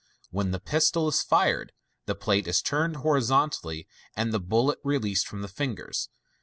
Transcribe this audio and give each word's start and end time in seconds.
When 0.31 0.49
the 0.49 0.59
pistol 0.59 1.07
is 1.09 1.21
fired, 1.21 1.73
the 2.07 2.15
plate 2.15 2.47
is 2.47 2.63
turned 2.63 2.95
hori 2.95 3.21
zontally, 3.21 3.85
and 4.17 4.33
the 4.33 4.39
bullet 4.39 4.79
released 4.83 5.27
from 5.27 5.43
the 5.43 5.47
fingers. 5.47 6.09